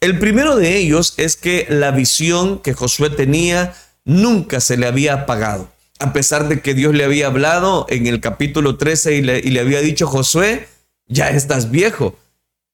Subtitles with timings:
[0.00, 3.74] El primero de ellos es que la visión que Josué tenía
[4.06, 5.68] nunca se le había apagado.
[5.98, 9.50] A pesar de que Dios le había hablado en el capítulo 13 y le, y
[9.50, 10.68] le había dicho, Josué,
[11.06, 12.16] ya estás viejo,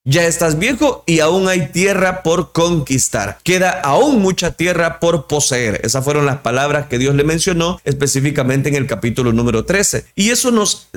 [0.06, 3.38] ya estás viejo y aún hay tierra por conquistar.
[3.42, 5.80] Queda aún mucha tierra por poseer.
[5.85, 10.06] Esas fueron las palabras que Dios le mencionó específicamente en el capítulo número 13.
[10.15, 10.88] Y eso nos,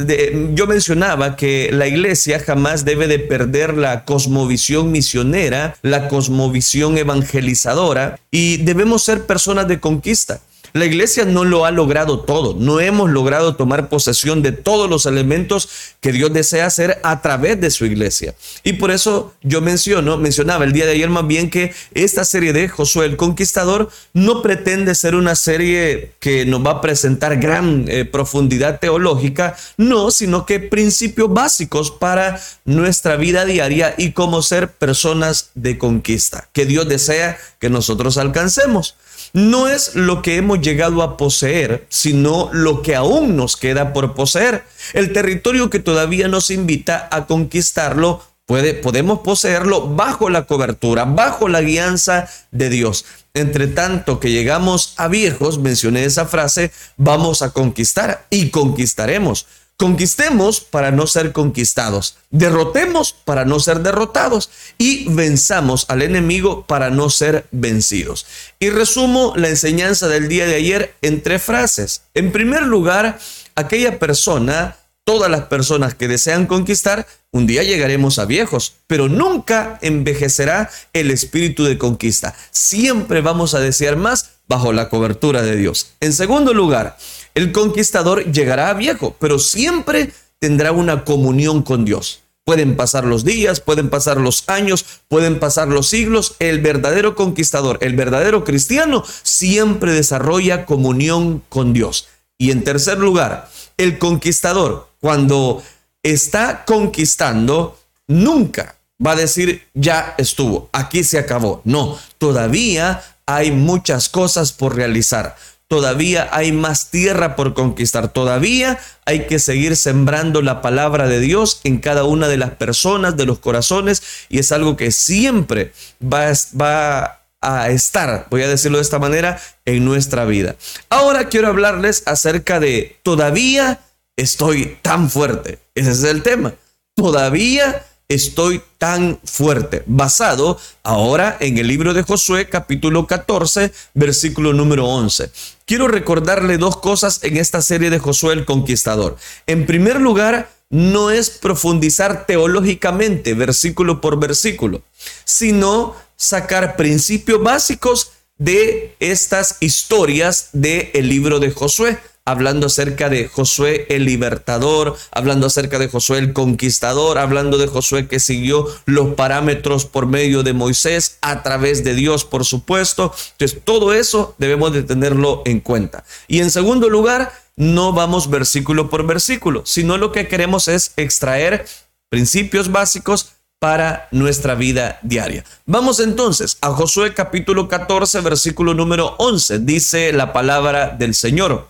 [0.54, 8.20] yo mencionaba que la iglesia jamás debe de perder la cosmovisión misionera, la cosmovisión evangelizadora
[8.30, 10.40] y debemos ser personas de conquista.
[10.74, 15.06] La iglesia no lo ha logrado todo, no hemos logrado tomar posesión de todos los
[15.06, 15.70] elementos
[16.00, 18.36] que Dios desea hacer a través de su iglesia.
[18.64, 22.54] Y por eso yo menciono, mencionaba el día de ayer más bien que esta serie
[22.54, 27.86] de Josué el Conquistador no pretende ser una serie que nos va a presentar gran
[27.88, 34.72] eh, profundidad teológica, no, sino que principios básicos para nuestra vida diaria y cómo ser
[34.72, 38.96] personas de conquista, que Dios desea que nosotros alcancemos
[39.34, 44.14] no es lo que hemos llegado a poseer, sino lo que aún nos queda por
[44.14, 44.64] poseer.
[44.94, 51.48] El territorio que todavía nos invita a conquistarlo, puede, podemos poseerlo bajo la cobertura, bajo
[51.48, 53.06] la guianza de Dios.
[53.34, 59.46] Entre tanto que llegamos a viejos, mencioné esa frase, vamos a conquistar y conquistaremos.
[59.80, 66.90] Conquistemos para no ser conquistados, derrotemos para no ser derrotados y venzamos al enemigo para
[66.90, 68.26] no ser vencidos.
[68.60, 72.02] Y resumo la enseñanza del día de ayer en tres frases.
[72.14, 73.20] En primer lugar,
[73.56, 79.80] aquella persona, todas las personas que desean conquistar, un día llegaremos a viejos, pero nunca
[79.82, 82.36] envejecerá el espíritu de conquista.
[82.52, 85.94] Siempre vamos a desear más bajo la cobertura de Dios.
[86.02, 86.98] En segundo lugar,
[87.36, 92.22] el conquistador llegará a viejo, pero siempre tendrá una comunión con Dios.
[92.46, 96.36] Pueden pasar los días, pueden pasar los años, pueden pasar los siglos.
[96.40, 102.08] El verdadero conquistador, el verdadero cristiano, siempre desarrolla comunión con Dios.
[102.40, 105.62] Y en tercer lugar, el conquistador, cuando
[106.02, 111.62] está conquistando, nunca va a decir, ya estuvo, aquí se acabó.
[111.66, 115.36] No, todavía hay muchas cosas por realizar
[115.70, 121.62] todavía hay más tierra por conquistar, todavía hay que seguir sembrando la palabra de Dios
[121.64, 125.72] en cada una de las personas, de los corazones, y es algo que siempre
[126.02, 130.56] va, a estar, voy a decirlo de esta manera, en nuestra vida.
[130.90, 133.80] Ahora quiero hablarles acerca de todavía
[134.18, 135.60] estoy tan fuerte.
[135.76, 136.54] Ese es el tema.
[136.96, 144.88] Todavía estoy tan fuerte, basado ahora en el libro de Josué capítulo 14, versículo número
[144.88, 145.30] 11.
[145.66, 149.16] Quiero recordarle dos cosas en esta serie de Josué el Conquistador.
[149.46, 154.82] En primer lugar, no es profundizar teológicamente, versículo por versículo,
[155.24, 163.28] sino sacar principios básicos de estas historias del el libro de Josué hablando acerca de
[163.28, 169.16] Josué el libertador, hablando acerca de Josué el conquistador, hablando de Josué que siguió los
[169.16, 173.14] parámetros por medio de Moisés, a través de Dios, por supuesto.
[173.32, 176.04] Entonces, todo eso debemos de tenerlo en cuenta.
[176.28, 181.66] Y en segundo lugar, no vamos versículo por versículo, sino lo que queremos es extraer
[182.10, 185.44] principios básicos para nuestra vida diaria.
[185.66, 189.60] Vamos entonces a Josué capítulo 14, versículo número 11.
[189.60, 191.68] Dice la palabra del Señor.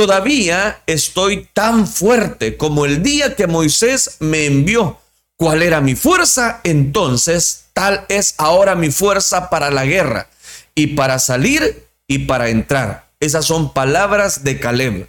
[0.00, 4.98] Todavía estoy tan fuerte como el día que Moisés me envió.
[5.36, 6.62] ¿Cuál era mi fuerza?
[6.64, 10.30] Entonces, tal es ahora mi fuerza para la guerra
[10.74, 13.10] y para salir y para entrar.
[13.20, 15.06] Esas son palabras de Caleb.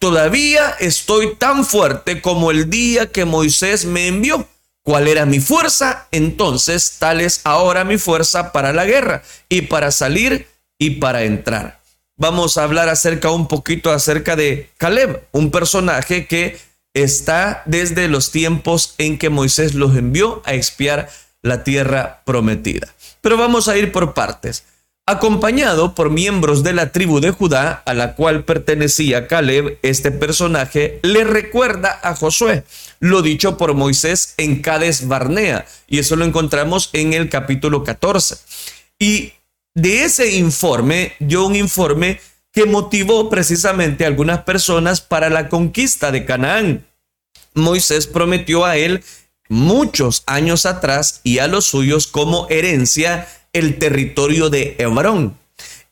[0.00, 4.48] Todavía estoy tan fuerte como el día que Moisés me envió.
[4.82, 6.08] ¿Cuál era mi fuerza?
[6.10, 10.48] Entonces, tal es ahora mi fuerza para la guerra y para salir
[10.80, 11.81] y para entrar
[12.16, 16.58] vamos a hablar acerca un poquito acerca de Caleb, un personaje que
[16.94, 21.08] está desde los tiempos en que Moisés los envió a expiar
[21.42, 22.94] la tierra prometida.
[23.20, 24.64] Pero vamos a ir por partes.
[25.04, 31.00] Acompañado por miembros de la tribu de Judá, a la cual pertenecía Caleb, este personaje
[31.02, 32.62] le recuerda a Josué
[33.00, 38.36] lo dicho por Moisés en Cades Barnea, y eso lo encontramos en el capítulo 14.
[39.00, 39.32] Y
[39.74, 42.20] de ese informe, yo un informe
[42.52, 46.86] que motivó precisamente a algunas personas para la conquista de Canaán.
[47.54, 49.02] Moisés prometió a él
[49.48, 55.36] muchos años atrás y a los suyos como herencia el territorio de Hebrón.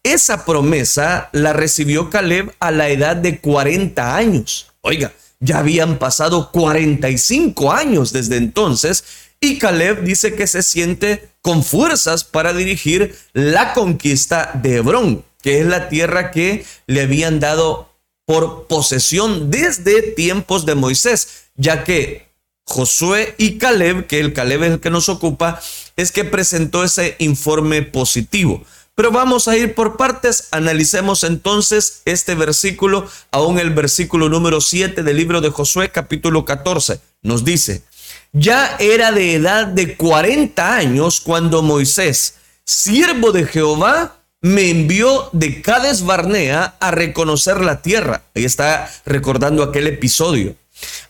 [0.03, 4.73] Esa promesa la recibió Caleb a la edad de 40 años.
[4.81, 9.05] Oiga, ya habían pasado 45 años desde entonces
[9.41, 15.61] Y Caleb dice que se siente con fuerzas para dirigir la conquista de Hebrón, que
[15.61, 17.89] es la tierra que le habían dado
[18.27, 22.29] por posesión desde tiempos de Moisés, ya que
[22.67, 25.61] Josué y Caleb, que el Caleb es el que nos ocupa,
[25.97, 28.63] es que presentó ese informe positivo.
[28.95, 35.03] Pero vamos a ir por partes, analicemos entonces este versículo, aún el versículo número 7
[35.03, 37.01] del libro de Josué capítulo 14.
[37.23, 37.83] Nos dice,
[38.33, 42.35] ya era de edad de 40 años cuando Moisés,
[42.65, 48.23] siervo de Jehová, me envió de Cades Barnea a reconocer la tierra.
[48.35, 50.57] Ahí está recordando aquel episodio.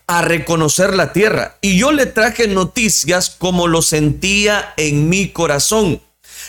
[0.05, 1.57] A reconocer la tierra.
[1.61, 6.01] Y yo le traje noticias como lo sentía en mi corazón.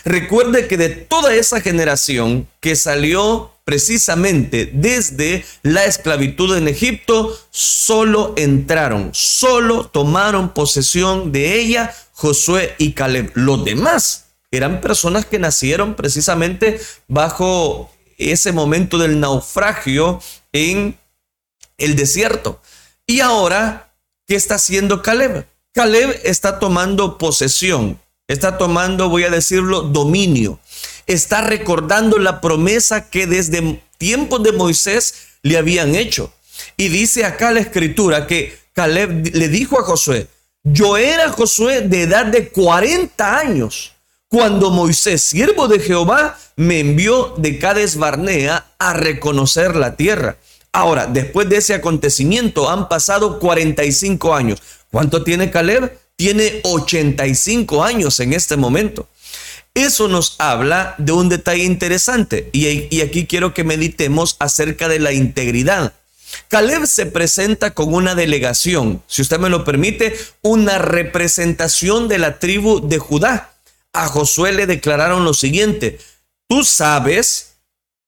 [0.04, 8.34] Recuerde que de toda esa generación que salió precisamente desde la esclavitud en Egipto, solo
[8.36, 13.32] entraron, solo tomaron posesión de ella Josué y Caleb.
[13.34, 20.20] Los demás eran personas que nacieron precisamente bajo ese momento del naufragio
[20.52, 20.98] en
[21.78, 22.60] el desierto.
[23.06, 23.94] Y ahora,
[24.26, 25.46] ¿qué está haciendo Caleb?
[25.72, 27.98] Caleb está tomando posesión,
[28.28, 30.58] está tomando, voy a decirlo, dominio.
[31.06, 36.32] Está recordando la promesa que desde tiempos de Moisés le habían hecho.
[36.76, 40.28] Y dice acá la escritura que Caleb le dijo a Josué,
[40.64, 43.92] yo era Josué de edad de 40 años
[44.32, 50.38] cuando Moisés, siervo de Jehová, me envió de Cades Barnea a reconocer la tierra.
[50.72, 54.62] Ahora, después de ese acontecimiento han pasado 45 años.
[54.90, 55.98] ¿Cuánto tiene Caleb?
[56.22, 59.08] Tiene 85 años en este momento.
[59.74, 65.12] Eso nos habla de un detalle interesante y, aquí quiero que meditemos acerca de la
[65.12, 65.94] integridad.
[66.46, 72.38] Caleb se presenta con una delegación, si usted me lo permite, una representación de la
[72.38, 73.54] tribu de Judá
[73.92, 75.98] a Josué le declararon lo siguiente,
[76.46, 77.54] tú sabes,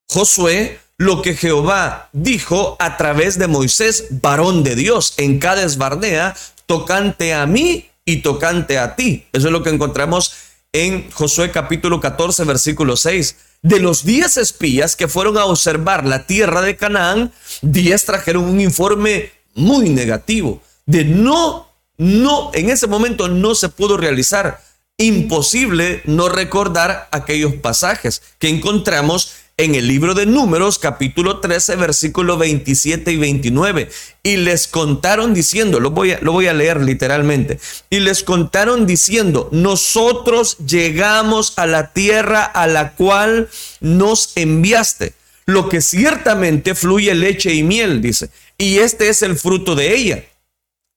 [0.09, 6.37] Josué, lo que Jehová dijo a través de Moisés, varón de Dios, en Cades Barnea,
[6.67, 9.27] tocante a mí y tocante a ti.
[9.33, 10.33] Eso es lo que encontramos
[10.73, 13.37] en Josué capítulo 14, versículo 6.
[13.63, 18.61] De los diez espías que fueron a observar la tierra de Canaán, diez trajeron un
[18.61, 24.61] informe muy negativo de no, no, en ese momento no se pudo realizar
[24.97, 32.37] imposible no recordar aquellos pasajes que encontramos en el libro de Números, capítulo 13, versículo
[32.37, 33.89] 27 y 29.
[34.25, 38.87] Y les contaron diciendo, lo voy, a, lo voy a leer literalmente, y les contaron
[38.87, 43.49] diciendo, nosotros llegamos a la tierra a la cual
[43.81, 45.15] nos enviaste,
[45.47, 50.25] lo que ciertamente fluye leche y miel, dice, y este es el fruto de ella.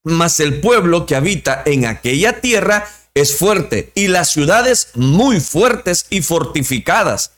[0.03, 6.05] Mas el pueblo que habita en aquella tierra es fuerte y las ciudades muy fuertes
[6.09, 7.31] y fortificadas.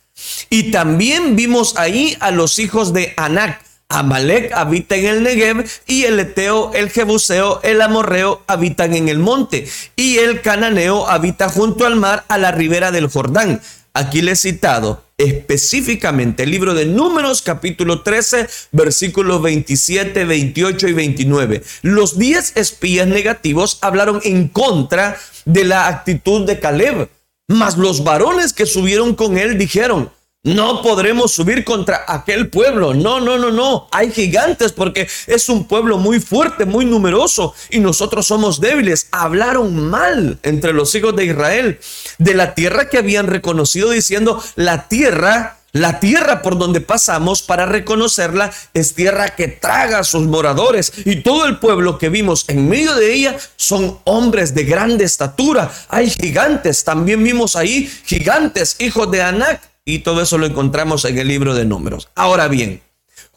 [0.49, 3.61] Y también vimos ahí a los hijos de Anac.
[3.91, 9.17] Amalek habita en el Negev y el Eteo, el Jebuseo, el Amorreo habitan en el
[9.17, 13.61] monte y el Cananeo habita junto al mar a la ribera del Jordán.
[13.93, 20.93] Aquí le he citado específicamente el libro de Números capítulo 13 versículos 27, 28 y
[20.93, 21.63] 29.
[21.81, 27.09] Los 10 espías negativos hablaron en contra de la actitud de Caleb,
[27.49, 30.11] mas los varones que subieron con él dijeron,
[30.43, 32.93] no podremos subir contra aquel pueblo.
[32.93, 33.89] No, no, no, no.
[33.91, 39.09] Hay gigantes porque es un pueblo muy fuerte, muy numeroso y nosotros somos débiles.
[39.11, 41.79] Hablaron mal entre los hijos de Israel
[42.19, 47.65] de la tierra que habían reconocido diciendo la tierra la tierra por donde pasamos para
[47.65, 52.67] reconocerla es tierra que traga a sus moradores y todo el pueblo que vimos en
[52.67, 55.71] medio de ella son hombres de grande estatura.
[55.89, 61.17] Hay gigantes, también vimos ahí gigantes, hijos de Anac y todo eso lo encontramos en
[61.17, 62.09] el libro de números.
[62.15, 62.81] Ahora bien,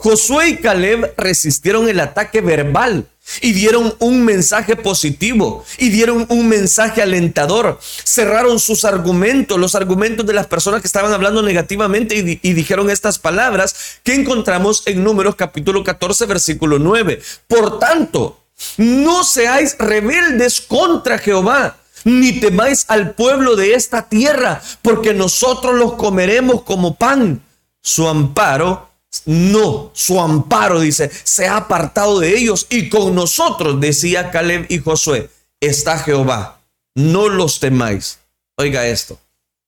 [0.03, 3.07] Josué y Caleb resistieron el ataque verbal
[3.41, 7.79] y dieron un mensaje positivo y dieron un mensaje alentador.
[7.81, 13.21] Cerraron sus argumentos, los argumentos de las personas que estaban hablando negativamente y, dijeron estas
[13.21, 17.23] palabras que encontramos en Números capítulo 14 versículo 9.
[17.47, 18.41] Por tanto,
[18.79, 25.93] no seáis rebeldes contra Jehová ni temáis al pueblo de esta tierra, porque nosotros los
[25.93, 27.41] comeremos como pan.
[27.81, 28.92] Su amparo,
[29.27, 34.79] no, su amparo, dice, se ha apartado de ellos y con nosotros, decía Caleb y
[34.79, 36.61] Josué, está Jehová,
[36.95, 38.19] no los temáis.
[38.57, 39.19] Oiga esto,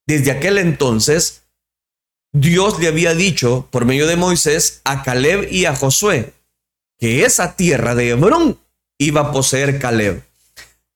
[0.07, 1.43] desde aquel entonces,
[2.33, 6.33] Dios le había dicho por medio de Moisés a Caleb y a Josué
[6.99, 8.59] que esa tierra de Hebrón
[8.97, 10.23] iba a poseer Caleb.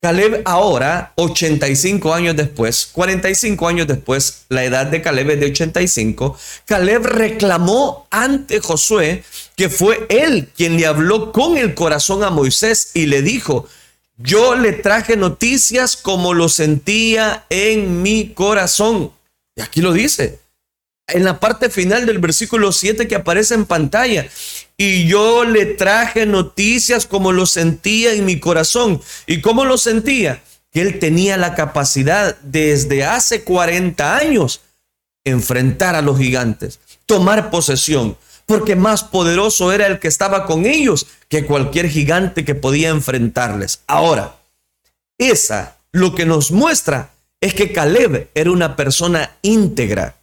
[0.02, 6.38] Caleb ahora, 85 años después, 45 años después, la edad de Caleb es de 85,
[6.64, 9.26] Caleb reclamó ante Josué
[9.58, 13.68] que fue él quien le habló con el corazón a Moisés y le dijo,
[14.16, 19.12] yo le traje noticias como lo sentía en mi corazón.
[19.58, 20.40] Y aquí lo dice,
[21.12, 24.28] en la parte final del versículo 7 que aparece en pantalla.
[24.78, 29.02] Y yo le traje noticias como lo sentía en mi corazón.
[29.28, 30.42] ¿Y cómo lo sentía?
[30.72, 34.62] Que él tenía la capacidad desde hace 40 años
[35.26, 41.08] enfrentar a los gigantes, tomar posesión, porque más poderoso era el que estaba con ellos
[41.28, 43.82] que cualquier gigante que podía enfrentarles.
[43.86, 44.38] Ahora,
[45.18, 47.12] esa lo que nos muestra
[47.42, 50.19] es que Caleb era una persona íntegra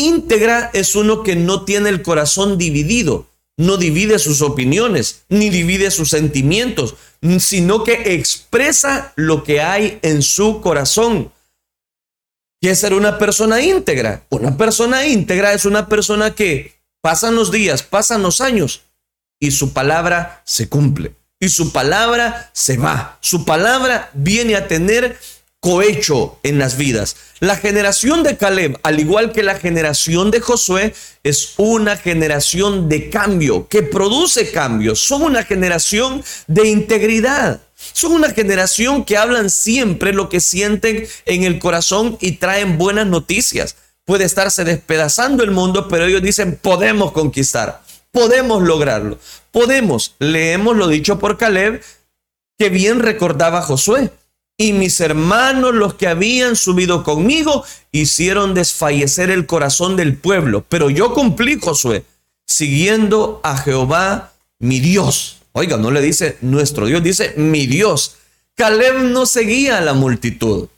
[0.00, 3.26] Íntegra es uno que no tiene el corazón dividido,
[3.58, 6.94] no divide sus opiniones, ni divide sus sentimientos,
[7.38, 11.30] sino que expresa lo que hay en su corazón.
[12.62, 14.24] ¿Qué es ser una persona íntegra?
[14.30, 18.82] Una persona íntegra es una persona que pasan los días, pasan los años
[19.38, 21.14] y su palabra se cumple.
[21.38, 23.18] Y su palabra se va.
[23.20, 25.18] Su palabra viene a tener
[25.60, 27.16] cohecho en las vidas.
[27.38, 33.10] La generación de Caleb, al igual que la generación de Josué, es una generación de
[33.10, 35.00] cambio, que produce cambios.
[35.00, 37.60] Son una generación de integridad.
[37.92, 43.06] Son una generación que hablan siempre lo que sienten en el corazón y traen buenas
[43.06, 43.76] noticias.
[44.04, 49.18] Puede estarse despedazando el mundo, pero ellos dicen, podemos conquistar, podemos lograrlo,
[49.50, 50.16] podemos.
[50.18, 51.82] Leemos lo dicho por Caleb,
[52.58, 54.10] que bien recordaba Josué
[54.60, 60.66] y mis hermanos, los que habían subido conmigo, hicieron desfallecer el corazón del pueblo.
[60.68, 62.04] Pero yo cumplí, Josué,
[62.46, 65.38] siguiendo a Jehová, mi Dios.
[65.52, 68.16] Oiga, no le dice nuestro Dios, dice mi Dios.
[68.54, 70.68] Caleb no seguía a la multitud.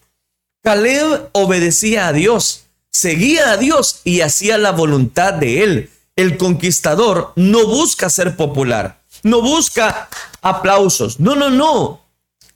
[0.63, 5.91] Caleb obedecía a Dios, seguía a Dios y hacía la voluntad de él.
[6.15, 10.09] El conquistador no busca ser popular, no busca
[10.41, 11.19] aplausos.
[11.19, 12.02] No, no, no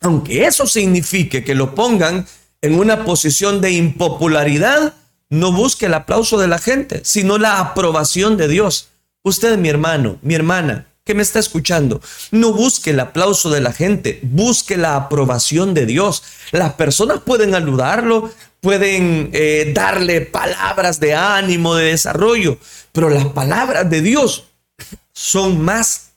[0.06, 2.26] aunque eso signifique que lo pongan
[2.62, 4.94] en una posición de impopularidad,
[5.28, 8.88] no busque el aplauso de la gente, sino la aprobación de Dios.
[9.22, 13.72] Usted, mi hermano, mi hermana, que me está escuchando, no busque el aplauso de la
[13.72, 16.22] gente, busque la aprobación de Dios.
[16.52, 22.58] Las personas pueden aludarlo, pueden eh, darle palabras de ánimo, de desarrollo,
[22.92, 24.44] pero las palabras de Dios
[25.12, 26.12] son más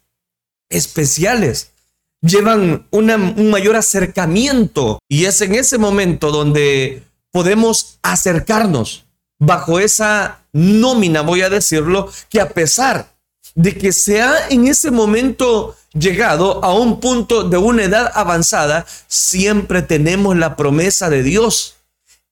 [0.69, 1.71] especiales
[2.21, 9.05] llevan un mayor acercamiento y es en ese momento donde podemos acercarnos
[9.39, 13.13] bajo esa nómina, voy a decirlo, que a pesar
[13.55, 18.85] de que se ha en ese momento llegado a un punto de una edad avanzada,
[19.07, 21.75] siempre tenemos la promesa de Dios.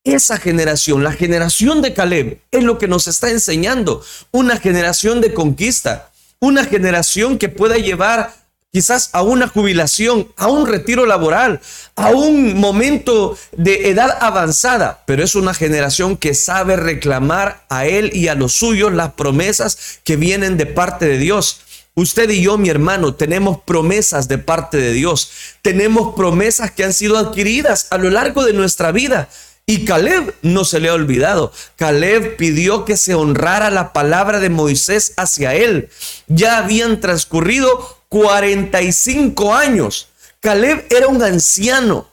[0.03, 4.03] Esa generación, la generación de Caleb, es lo que nos está enseñando.
[4.31, 8.33] Una generación de conquista, una generación que pueda llevar
[8.71, 11.61] quizás a una jubilación, a un retiro laboral,
[11.95, 18.11] a un momento de edad avanzada, pero es una generación que sabe reclamar a él
[18.13, 21.61] y a los suyos las promesas que vienen de parte de Dios.
[21.95, 25.31] Usted y yo, mi hermano, tenemos promesas de parte de Dios.
[25.63, 29.29] Tenemos promesas que han sido adquiridas a lo largo de nuestra vida.
[29.65, 31.51] Y Caleb no se le ha olvidado.
[31.75, 35.89] Caleb pidió que se honrara la palabra de Moisés hacia él.
[36.27, 40.07] Ya habían transcurrido 45 años.
[40.39, 42.07] Caleb era un anciano,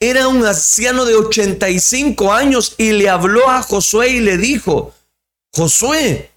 [0.00, 4.92] era un anciano de 85 años y le habló a Josué y le dijo,
[5.54, 6.30] Josué,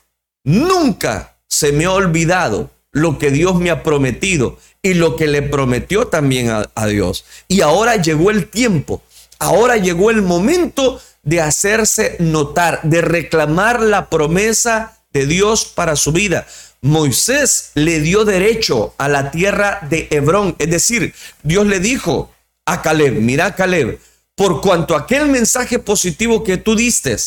[0.43, 5.41] nunca se me ha olvidado lo que Dios me ha prometido y lo que le
[5.41, 7.25] prometió también a, Dios.
[7.47, 9.01] Y ahora llegó el tiempo,
[9.39, 16.11] ahora llegó el momento de hacerse notar, de reclamar la promesa de Dios para su
[16.11, 16.47] vida.
[16.81, 20.55] Moisés le dio derecho a la tierra de Hebrón.
[20.59, 22.31] Es decir, Dios le dijo
[22.65, 23.99] a Caleb, mira Caleb,
[24.35, 27.17] por cuanto aquel mensaje positivo que tú diste,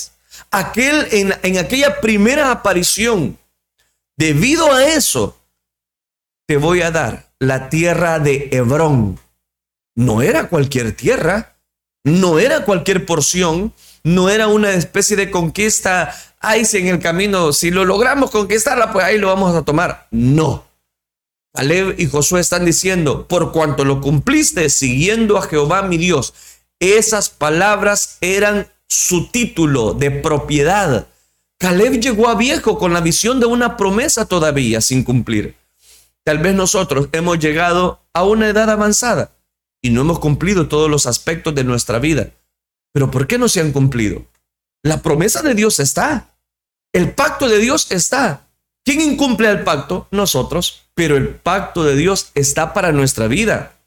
[0.50, 3.38] aquel en, en aquella primera aparición,
[4.16, 5.36] debido a eso,
[6.46, 9.18] te voy a dar la tierra de Hebrón.
[9.94, 11.56] No era cualquier tierra,
[12.04, 17.52] no era cualquier porción, no era una especie de conquista ay, si en el camino,
[17.52, 20.08] si lo logramos conquistarla, pues ahí lo vamos a tomar.
[20.10, 20.66] No.
[21.54, 26.34] Caleb y Josué están diciendo, por cuanto lo cumpliste siguiendo a Jehová mi Dios,
[26.80, 31.06] esas palabras eran su título de propiedad.
[31.58, 35.54] Caleb llegó a viejo con la visión de una promesa todavía sin cumplir.
[36.24, 39.32] Tal vez nosotros hemos llegado a una edad avanzada
[39.80, 42.30] y no hemos cumplido todos los aspectos de nuestra vida.
[42.92, 44.26] Pero ¿por qué no se han cumplido?
[44.82, 46.36] La promesa de Dios está.
[46.92, 48.48] El pacto de Dios está.
[48.84, 50.08] ¿Quién incumple el pacto?
[50.10, 50.82] Nosotros.
[50.94, 53.78] Pero el pacto de Dios está para nuestra vida.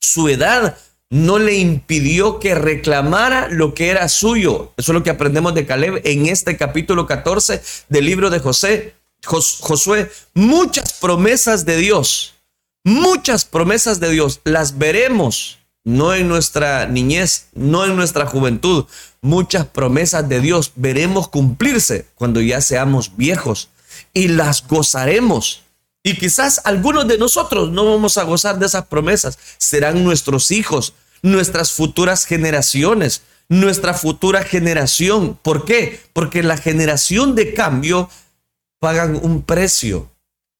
[0.00, 0.78] Su edad
[1.10, 4.72] no le impidió que reclamara lo que era suyo.
[4.76, 8.94] Eso es lo que aprendemos de Caleb en este capítulo 14 del libro de José.
[9.24, 12.34] Josué, muchas promesas de Dios,
[12.84, 18.86] muchas promesas de Dios, las veremos, no en nuestra niñez, no en nuestra juventud,
[19.20, 23.68] muchas promesas de Dios veremos cumplirse cuando ya seamos viejos
[24.14, 25.62] y las gozaremos.
[26.02, 30.94] Y quizás algunos de nosotros no vamos a gozar de esas promesas, serán nuestros hijos,
[31.22, 35.38] nuestras futuras generaciones, nuestra futura generación.
[35.42, 36.00] ¿Por qué?
[36.12, 38.08] Porque la generación de cambio
[38.80, 40.13] pagan un precio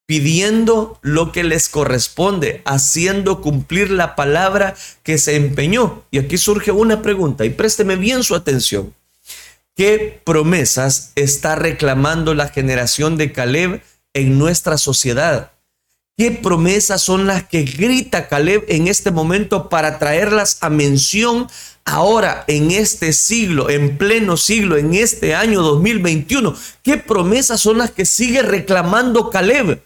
[0.07, 6.05] pidiendo lo que les corresponde, haciendo cumplir la palabra que se empeñó.
[6.11, 8.95] Y aquí surge una pregunta y présteme bien su atención.
[9.75, 13.83] ¿Qué promesas está reclamando la generación de Caleb
[14.13, 15.51] en nuestra sociedad?
[16.17, 21.49] ¿Qué promesas son las que grita Caleb en este momento para traerlas a mención
[21.85, 26.55] ahora en este siglo, en pleno siglo, en este año 2021?
[26.85, 29.83] ¿Qué promesas son las que sigue reclamando Caleb?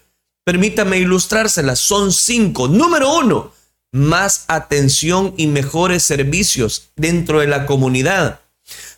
[0.49, 1.79] Permítame ilustrárselas.
[1.79, 2.69] Son cinco.
[2.69, 3.53] Número uno,
[3.93, 8.41] más atención y mejores servicios dentro de la comunidad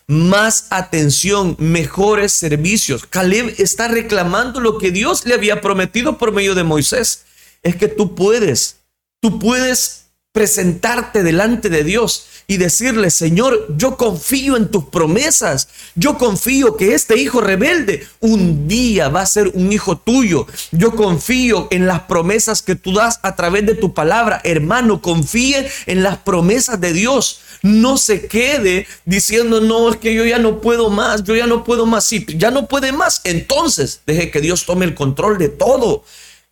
[0.07, 3.05] más atención, mejores servicios.
[3.05, 7.25] Caleb está reclamando lo que Dios le había prometido por medio de Moisés.
[7.63, 8.77] Es que tú puedes,
[9.21, 10.00] tú puedes
[10.31, 16.93] presentarte delante de Dios y decirle, Señor, yo confío en tus promesas, yo confío que
[16.93, 22.01] este hijo rebelde un día va a ser un hijo tuyo, yo confío en las
[22.01, 26.93] promesas que tú das a través de tu palabra, hermano, confíe en las promesas de
[26.93, 31.47] Dios, no se quede diciendo, no, es que yo ya no puedo más, yo ya
[31.47, 35.37] no puedo más, sí, ya no puede más, entonces deje que Dios tome el control
[35.37, 36.03] de todo.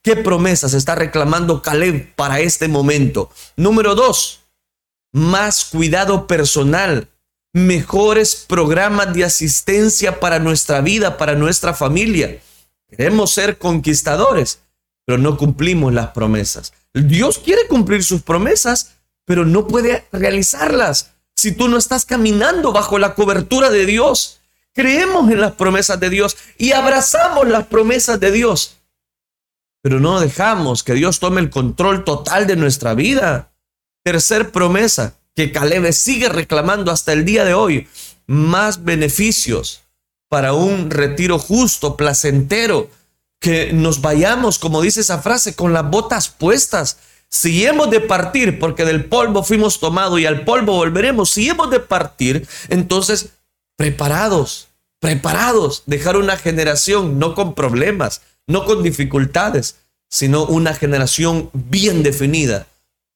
[0.02, 3.30] ¿Qué promesas está reclamando Caleb para este momento?
[3.58, 4.40] Número dos,
[5.12, 7.10] más cuidado personal,
[7.52, 12.40] mejores programas de asistencia para nuestra vida, para nuestra familia.
[12.88, 14.62] Queremos ser conquistadores,
[15.06, 16.72] pero no cumplimos las promesas.
[16.94, 23.00] Dios quiere cumplir sus promesas, pero no puede realizarlas si tú no estás caminando bajo
[23.00, 24.40] la cobertura de Dios.
[24.74, 28.78] Creemos en las promesas de Dios y abrazamos las promesas de Dios,
[29.82, 33.52] pero no dejamos que Dios tome el control total de nuestra vida.
[34.04, 37.88] Tercer promesa que Caleb sigue reclamando hasta el día de hoy,
[38.28, 39.82] más beneficios
[40.30, 42.90] para un retiro justo, placentero,
[43.40, 46.98] que nos vayamos, como dice esa frase, con las botas puestas.
[47.30, 51.70] Si hemos de partir, porque del polvo fuimos tomados y al polvo volveremos, si hemos
[51.70, 53.30] de partir, entonces
[53.78, 54.68] preparados,
[55.00, 59.78] preparados, dejar una generación no con problemas, no con dificultades,
[60.10, 62.68] sino una generación bien definida,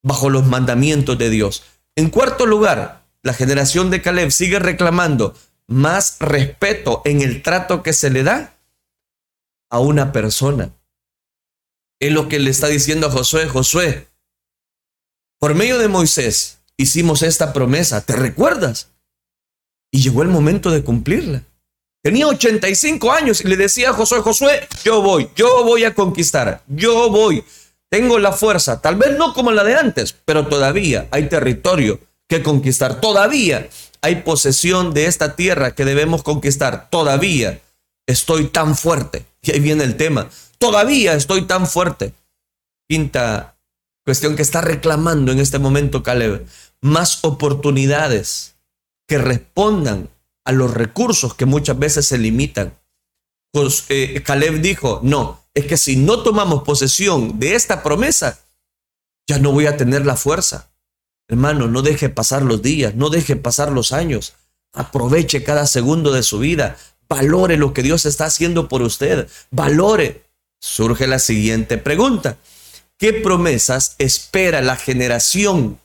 [0.03, 1.63] bajo los mandamientos de Dios.
[1.95, 5.35] En cuarto lugar, la generación de Caleb sigue reclamando
[5.67, 8.55] más respeto en el trato que se le da
[9.71, 10.71] a una persona.
[11.99, 14.07] Es lo que le está diciendo a Josué, Josué,
[15.39, 18.91] por medio de Moisés hicimos esta promesa, ¿te recuerdas?
[19.91, 21.43] Y llegó el momento de cumplirla.
[22.03, 26.61] Tenía 85 años y le decía a Josué, Josué, yo voy, yo voy a conquistar,
[26.67, 27.45] yo voy.
[27.89, 32.43] Tengo la fuerza, tal vez no como la de antes, pero todavía hay territorio que
[32.43, 32.99] conquistar.
[32.99, 33.69] Todavía
[34.01, 36.89] hay posesión de esta tierra que debemos conquistar.
[36.89, 37.61] Todavía
[38.05, 39.25] estoy tan fuerte.
[39.41, 40.29] Y ahí viene el tema.
[40.57, 42.13] Todavía estoy tan fuerte.
[42.89, 43.55] Quinta
[44.03, 46.45] cuestión que está reclamando en este momento Caleb.
[46.81, 48.55] Más oportunidades
[49.07, 50.09] que respondan
[50.45, 52.77] a los recursos que muchas veces se limitan.
[53.51, 53.85] Pues,
[54.25, 58.39] Caleb dijo, no, es que si no tomamos posesión de esta promesa,
[59.27, 60.69] ya no voy a tener la fuerza.
[61.27, 64.33] Hermano, no deje pasar los días, no deje pasar los años.
[64.73, 66.77] Aproveche cada segundo de su vida.
[67.07, 69.29] Valore lo que Dios está haciendo por usted.
[69.51, 70.23] Valore.
[70.59, 72.37] Surge la siguiente pregunta.
[72.97, 75.79] ¿Qué promesas espera la generación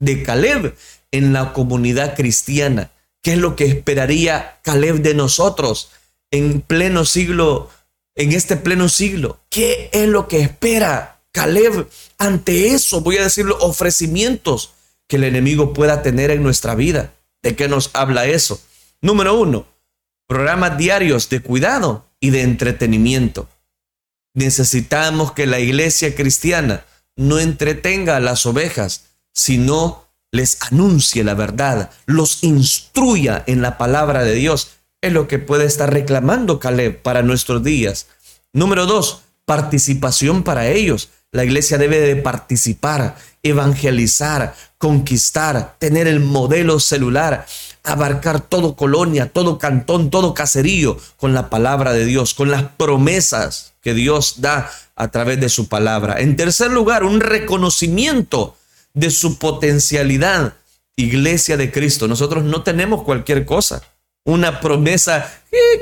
[0.00, 0.76] de Caleb
[1.10, 2.90] en la comunidad cristiana?
[3.22, 5.90] ¿Qué es lo que esperaría Caleb de nosotros
[6.30, 7.70] en pleno siglo
[8.18, 9.40] en este pleno siglo.
[9.48, 13.00] ¿Qué es lo que espera Caleb ante eso?
[13.00, 14.72] Voy a decirlo, ofrecimientos
[15.06, 17.14] que el enemigo pueda tener en nuestra vida.
[17.42, 18.60] ¿De qué nos habla eso?
[19.00, 19.66] Número uno,
[20.26, 23.48] programas diarios de cuidado y de entretenimiento.
[24.34, 31.90] Necesitamos que la iglesia cristiana no entretenga a las ovejas, sino les anuncie la verdad,
[32.06, 34.70] los instruya en la palabra de Dios.
[35.00, 38.06] Es lo que puede estar reclamando Caleb para nuestros días.
[38.52, 41.10] Número dos, participación para ellos.
[41.30, 47.46] La iglesia debe de participar, evangelizar, conquistar, tener el modelo celular,
[47.84, 53.72] abarcar todo colonia, todo cantón, todo caserío con la palabra de Dios, con las promesas
[53.82, 56.20] que Dios da a través de su palabra.
[56.20, 58.56] En tercer lugar, un reconocimiento
[58.98, 60.54] de su potencialidad.
[60.96, 63.82] Iglesia de Cristo, nosotros no tenemos cualquier cosa,
[64.24, 65.32] una promesa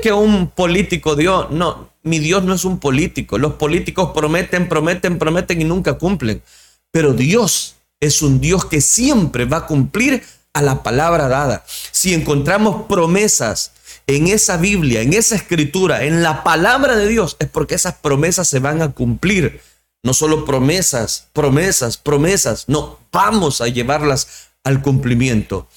[0.03, 1.47] que un político dio.
[1.49, 3.39] No, mi Dios no es un político.
[3.39, 6.43] Los políticos prometen, prometen, prometen y nunca cumplen.
[6.91, 11.65] Pero Dios es un Dios que siempre va a cumplir a la palabra dada.
[11.91, 13.71] Si encontramos promesas
[14.05, 18.47] en esa Biblia, en esa escritura, en la palabra de Dios, es porque esas promesas
[18.47, 19.61] se van a cumplir.
[20.07, 22.69] No solo promesas, promesas, promesas.
[22.69, 25.67] No, vamos a llevarlas al cumplimiento.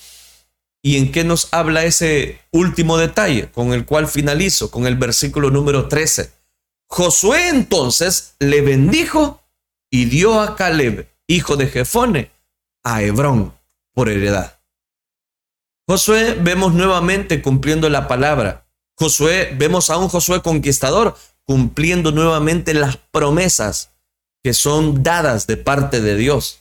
[0.84, 5.50] ¿Y en qué nos habla ese último detalle con el cual finalizo, con el versículo
[5.50, 6.30] número 13?
[6.88, 9.42] Josué entonces le bendijo
[9.90, 12.30] y dio a Caleb, hijo de Jefone,
[12.84, 13.52] a Hebrón
[13.92, 14.60] por heredad.
[15.88, 18.64] Josué vemos nuevamente cumpliendo la palabra.
[18.96, 23.90] Josué, vemos a un Josué conquistador cumpliendo nuevamente las promesas
[24.42, 26.60] que son dadas de parte de Dios.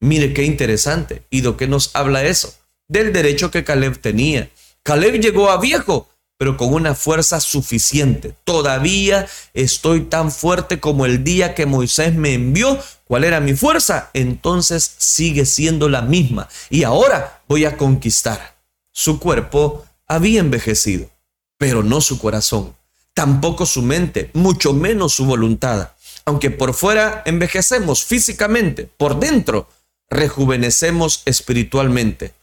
[0.00, 1.22] Mire qué interesante.
[1.30, 2.54] ¿Y de qué nos habla eso?
[2.88, 4.50] Del derecho que Caleb tenía.
[4.82, 6.08] Caleb llegó a viejo,
[6.38, 8.36] pero con una fuerza suficiente.
[8.44, 12.78] Todavía estoy tan fuerte como el día que Moisés me envió.
[13.04, 14.10] ¿Cuál era mi fuerza?
[14.12, 16.48] Entonces sigue siendo la misma.
[16.70, 18.56] Y ahora voy a conquistar.
[18.92, 21.10] Su cuerpo había envejecido,
[21.58, 22.76] pero no su corazón,
[23.12, 25.90] tampoco su mente, mucho menos su voluntad.
[26.26, 29.68] Aunque por fuera envejecemos físicamente, por dentro
[30.10, 32.34] rejuvenecemos espiritualmente.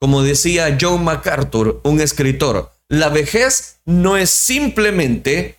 [0.00, 5.58] Como decía John MacArthur, un escritor, la vejez no es simplemente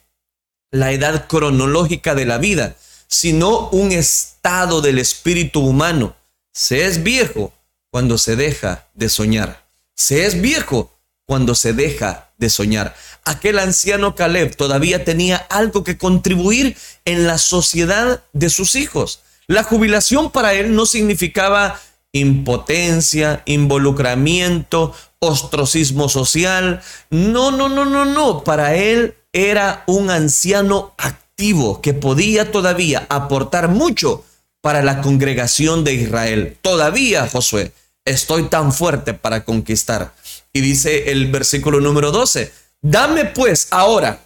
[0.71, 2.75] la edad cronológica de la vida,
[3.07, 6.15] sino un estado del espíritu humano.
[6.53, 7.53] Se es viejo
[7.91, 9.67] cuando se deja de soñar.
[9.95, 10.91] Se es viejo
[11.25, 12.95] cuando se deja de soñar.
[13.25, 19.21] Aquel anciano Caleb todavía tenía algo que contribuir en la sociedad de sus hijos.
[19.47, 21.79] La jubilación para él no significaba
[22.11, 26.81] impotencia, involucramiento, ostracismo social.
[27.09, 28.43] No, no, no, no, no.
[28.43, 34.23] Para él era un anciano activo que podía todavía aportar mucho
[34.61, 36.57] para la congregación de Israel.
[36.61, 37.71] Todavía, Josué,
[38.05, 40.13] estoy tan fuerte para conquistar.
[40.57, 44.25] Y dice el versículo número 12, dame pues ahora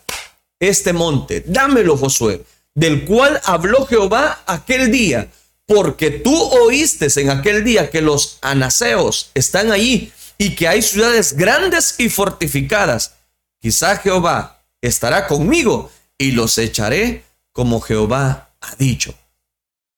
[0.61, 2.41] este monte, dámelo Josué,
[2.73, 5.29] del cual habló Jehová aquel día,
[5.65, 11.33] porque tú oíste en aquel día que los anaseos están allí y que hay ciudades
[11.33, 13.15] grandes y fortificadas.
[13.59, 19.13] Quizá Jehová estará conmigo y los echaré como Jehová ha dicho.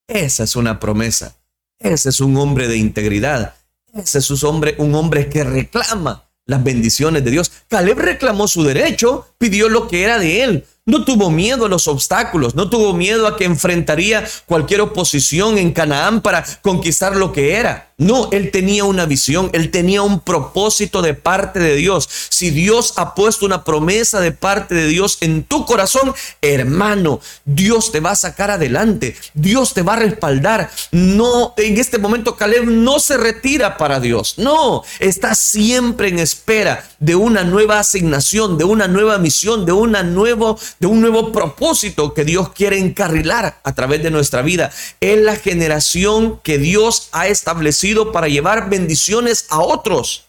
[0.07, 1.35] Esa es una promesa.
[1.77, 3.53] Ese es un hombre de integridad.
[3.93, 7.51] Ese es un hombre, un hombre que reclama las bendiciones de Dios.
[7.67, 11.87] Caleb reclamó su derecho, pidió lo que era de él, no tuvo miedo a los
[11.87, 17.55] obstáculos, no tuvo miedo a que enfrentaría cualquier oposición en Canaán para conquistar lo que
[17.55, 17.93] era.
[17.97, 22.09] No, él tenía una visión, él tenía un propósito de parte de Dios.
[22.29, 27.91] Si Dios ha puesto una promesa de parte de Dios en tu corazón, hermano, Dios
[27.91, 30.69] te va a sacar adelante, Dios te va a respaldar.
[30.91, 36.85] No, en este momento Caleb no se retira para Dios, no, está siempre en espera
[36.99, 42.13] de una nueva asignación, de una nueva misión, de una nuevo de un nuevo propósito
[42.13, 44.71] que Dios quiere encarrilar a través de nuestra vida.
[44.99, 50.25] Es la generación que Dios ha establecido para llevar bendiciones a otros.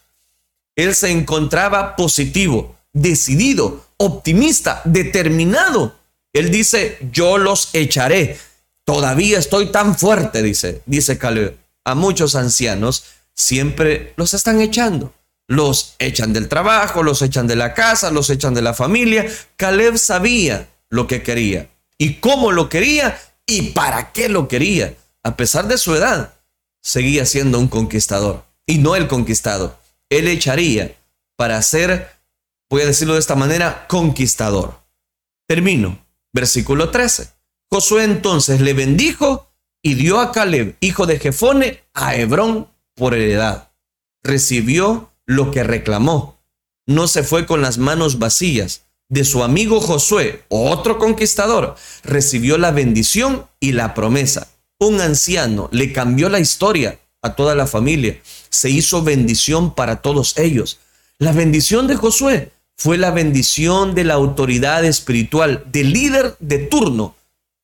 [0.75, 5.95] Él se encontraba positivo, decidido, optimista, determinado.
[6.33, 8.37] Él dice, yo los echaré.
[8.83, 11.57] Todavía estoy tan fuerte, dice, dice Caleb.
[11.83, 13.03] A muchos ancianos
[13.33, 15.13] siempre los están echando.
[15.47, 19.25] Los echan del trabajo, los echan de la casa, los echan de la familia.
[19.55, 24.95] Caleb sabía lo que quería y cómo lo quería y para qué lo quería.
[25.23, 26.33] A pesar de su edad,
[26.81, 29.79] seguía siendo un conquistador y no el conquistado.
[30.09, 30.95] Él echaría
[31.35, 32.11] para ser,
[32.69, 34.79] voy a decirlo de esta manera, conquistador.
[35.47, 36.03] Termino.
[36.33, 37.29] Versículo 13.
[37.71, 43.71] Josué entonces le bendijo y dio a Caleb, hijo de Jefone, a Hebrón por heredad.
[44.21, 46.37] Recibió lo que reclamó.
[46.87, 48.81] No se fue con las manos vacías.
[49.07, 54.47] De su amigo Josué, otro conquistador, recibió la bendición y la promesa.
[54.79, 60.37] Un anciano le cambió la historia a toda la familia, se hizo bendición para todos
[60.37, 60.79] ellos.
[61.17, 67.15] La bendición de Josué fue la bendición de la autoridad espiritual, del líder de turno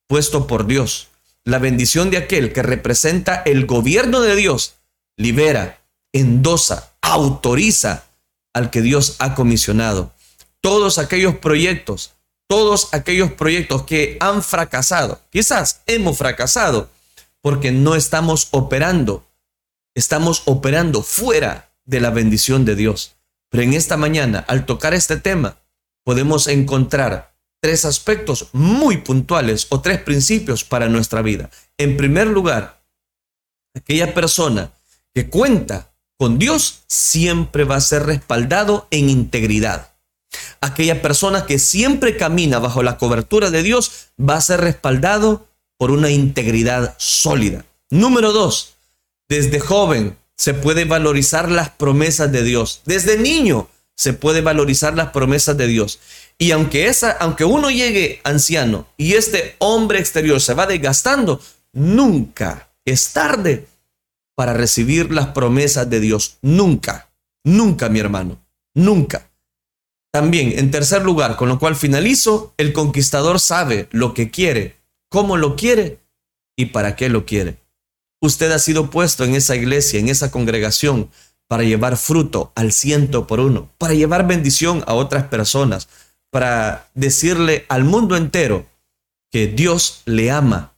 [0.08, 1.08] puesto por Dios.
[1.44, 4.74] La bendición de aquel que representa el gobierno de Dios,
[5.16, 5.80] libera,
[6.12, 8.04] endosa, autoriza
[8.54, 10.14] al que Dios ha comisionado.
[10.60, 12.12] Todos aquellos proyectos,
[12.46, 16.88] todos aquellos proyectos que han fracasado, quizás hemos fracasado
[17.40, 19.26] porque no estamos operando,
[19.94, 23.16] estamos operando fuera de la bendición de Dios.
[23.50, 25.58] Pero en esta mañana, al tocar este tema,
[26.04, 31.50] podemos encontrar tres aspectos muy puntuales o tres principios para nuestra vida.
[31.78, 32.82] En primer lugar,
[33.74, 34.72] aquella persona
[35.14, 35.91] que cuenta
[36.22, 39.90] con Dios siempre va a ser respaldado en integridad.
[40.60, 45.90] Aquella persona que siempre camina bajo la cobertura de Dios va a ser respaldado por
[45.90, 47.64] una integridad sólida.
[47.90, 48.74] Número dos,
[49.28, 52.82] desde joven se puede valorizar las promesas de Dios.
[52.84, 55.98] Desde niño se puede valorizar las promesas de Dios.
[56.38, 61.40] Y aunque, esa, aunque uno llegue anciano y este hombre exterior se va desgastando,
[61.72, 63.66] nunca es tarde
[64.42, 66.38] para recibir las promesas de Dios.
[66.42, 67.12] Nunca,
[67.44, 69.30] nunca, mi hermano, nunca.
[70.12, 75.36] También, en tercer lugar, con lo cual finalizo, el conquistador sabe lo que quiere, cómo
[75.36, 76.00] lo quiere
[76.56, 77.58] y para qué lo quiere.
[78.20, 81.08] Usted ha sido puesto en esa iglesia, en esa congregación,
[81.46, 85.88] para llevar fruto al ciento por uno, para llevar bendición a otras personas,
[86.32, 88.66] para decirle al mundo entero
[89.30, 90.74] que Dios le ama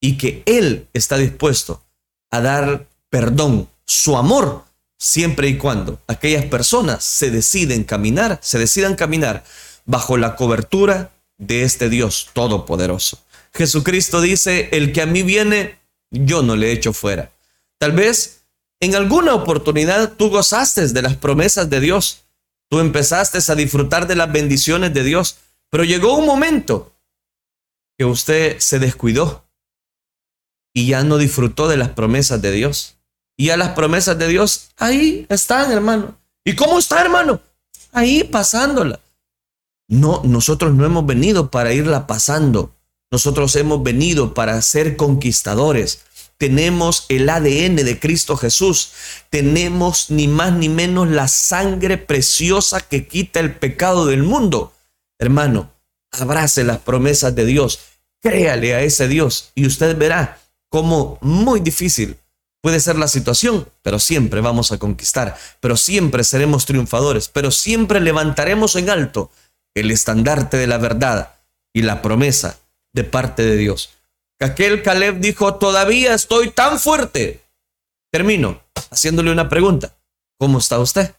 [0.00, 1.82] y que Él está dispuesto
[2.30, 4.64] a dar perdón, su amor,
[4.98, 9.44] siempre y cuando aquellas personas se deciden caminar, se decidan caminar
[9.84, 13.18] bajo la cobertura de este Dios todopoderoso.
[13.54, 15.78] Jesucristo dice, el que a mí viene,
[16.10, 17.30] yo no le echo fuera.
[17.78, 18.44] Tal vez
[18.80, 22.24] en alguna oportunidad tú gozaste de las promesas de Dios,
[22.70, 25.38] tú empezaste a disfrutar de las bendiciones de Dios,
[25.70, 26.92] pero llegó un momento
[27.96, 29.48] que usted se descuidó
[30.72, 32.97] y ya no disfrutó de las promesas de Dios.
[33.40, 36.18] Y a las promesas de Dios, ahí están, hermano.
[36.44, 37.40] ¿Y cómo está, hermano?
[37.92, 38.98] Ahí pasándola.
[39.86, 42.74] No, nosotros no hemos venido para irla pasando.
[43.12, 46.02] Nosotros hemos venido para ser conquistadores.
[46.36, 48.90] Tenemos el ADN de Cristo Jesús.
[49.30, 54.72] Tenemos ni más ni menos la sangre preciosa que quita el pecado del mundo.
[55.16, 55.70] Hermano,
[56.10, 57.78] abrace las promesas de Dios.
[58.20, 62.18] Créale a ese Dios y usted verá cómo muy difícil
[62.62, 68.00] puede ser la situación, pero siempre vamos a conquistar, pero siempre seremos triunfadores, pero siempre
[68.00, 69.30] levantaremos en alto
[69.74, 71.34] el estandarte de la verdad
[71.72, 72.58] y la promesa
[72.92, 73.90] de parte de Dios.
[74.40, 77.40] Aquel Caleb dijo, todavía estoy tan fuerte.
[78.10, 79.96] Termino haciéndole una pregunta.
[80.38, 81.14] ¿Cómo está usted?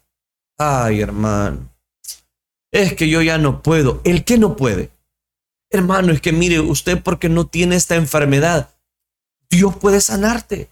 [0.57, 1.69] Ay, hermano.
[2.71, 4.01] Es que yo ya no puedo.
[4.03, 4.89] ¿El qué no puede?
[5.69, 8.69] Hermano, es que mire, usted porque no tiene esta enfermedad,
[9.49, 10.69] Dios puede sanarte.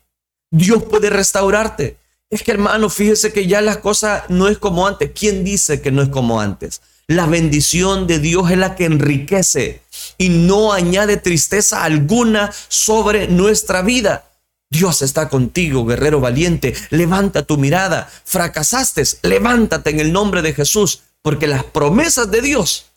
[0.52, 1.98] Dios puede restaurarte.
[2.30, 5.12] Es que hermano, fíjese que ya la cosa no es como antes.
[5.14, 6.82] ¿Quién dice que no es como antes?
[7.08, 9.82] La bendición de Dios es la que enriquece
[10.18, 14.26] y no añade tristeza alguna sobre nuestra vida.
[14.70, 16.74] Dios está contigo, guerrero valiente.
[16.90, 18.10] Levanta tu mirada.
[18.26, 22.88] Fracasaste, levántate en el nombre de Jesús, porque las promesas de Dios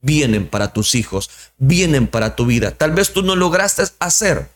[0.00, 2.72] vienen para tus hijos, vienen para tu vida.
[2.72, 4.50] Tal vez tú no lograste hacer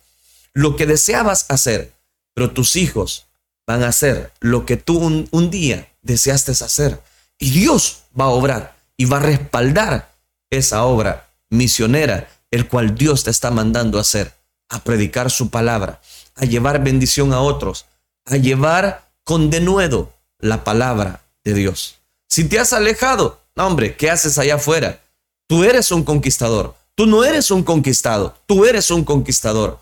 [0.52, 1.92] lo que deseabas hacer,
[2.34, 3.26] pero tus hijos
[3.66, 7.00] van a hacer lo que tú un, día deseaste hacer.
[7.38, 10.12] Y Dios va a obrar y va a respaldar
[10.50, 14.34] esa obra misionera, el cual Dios te está mandando a hacer,
[14.68, 16.00] a predicar su palabra,
[16.36, 17.86] a llevar bendición a otros,
[18.26, 21.96] a llevar con denuedo la palabra de Dios.
[22.28, 25.00] Si te has alejado, hombre, ¿qué haces allá afuera?
[25.46, 29.80] Tú eres un conquistador, tú no eres un conquistado, tú eres un conquistador.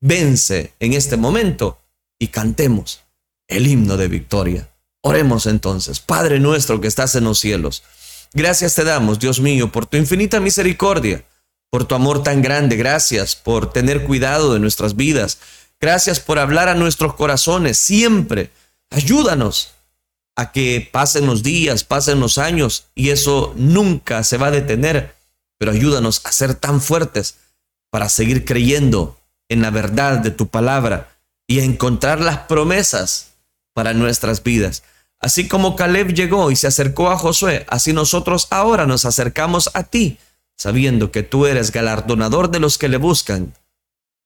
[0.00, 1.78] Vence en este momento
[2.24, 3.00] y cantemos
[3.48, 4.68] el himno de victoria.
[5.02, 7.82] Oremos entonces, Padre nuestro que estás en los cielos
[8.36, 11.24] Gracias te damos, Dios mío, por tu infinita misericordia,
[11.70, 12.74] por tu amor tan grande.
[12.74, 15.38] Gracias por tener cuidado de nuestras vidas.
[15.80, 18.50] Gracias por hablar a nuestros corazones siempre.
[18.90, 19.74] Ayúdanos
[20.34, 25.14] a que pasen los días, pasen los años y eso nunca se va a detener.
[25.56, 27.36] Pero ayúdanos a ser tan fuertes
[27.88, 29.16] para seguir creyendo
[29.48, 31.13] en la verdad de tu palabra
[31.46, 33.34] y encontrar las promesas
[33.74, 34.82] para nuestras vidas.
[35.20, 39.84] Así como Caleb llegó y se acercó a Josué, así nosotros ahora nos acercamos a
[39.84, 40.18] ti,
[40.56, 43.54] sabiendo que tú eres galardonador de los que le buscan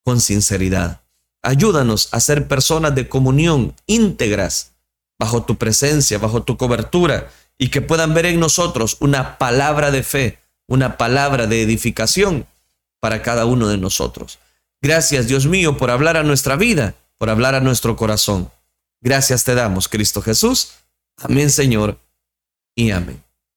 [0.04, 1.00] con sinceridad.
[1.42, 4.72] Ayúdanos a ser personas de comunión íntegras
[5.18, 10.02] bajo tu presencia, bajo tu cobertura, y que puedan ver en nosotros una palabra de
[10.02, 12.46] fe, una palabra de edificación
[13.00, 14.38] para cada uno de nosotros.
[14.80, 18.50] Gracias, Dios mío, por hablar a nuestra vida, por hablar a nuestro corazón.
[19.00, 20.72] Gracias te damos, Cristo Jesús.
[21.16, 21.98] Amén, Señor,
[22.74, 23.22] y amén.